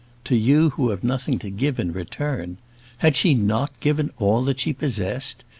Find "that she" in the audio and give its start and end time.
4.45-4.73